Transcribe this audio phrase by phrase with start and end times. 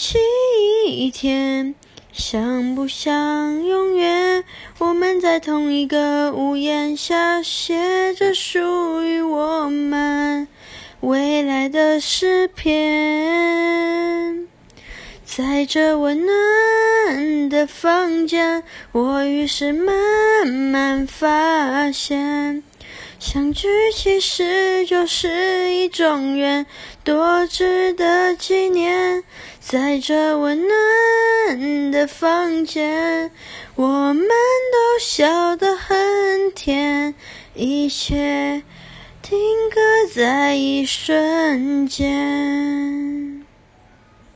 [0.00, 0.16] 期
[0.86, 1.74] 一天，
[2.12, 4.44] 想不想永远？
[4.78, 10.46] 我们在同一个屋檐下，写着属于我们
[11.00, 14.46] 未来的诗篇。
[15.24, 22.62] 在这温暖的房间，我于是慢慢发现，
[23.18, 26.66] 相聚其实就是一种缘，
[27.02, 29.24] 多值得纪念。
[29.70, 33.30] 在这温暖的房间，
[33.74, 37.14] 我们都笑得很甜，
[37.52, 38.62] 一切
[39.20, 39.78] 定格
[40.14, 42.77] 在一瞬间。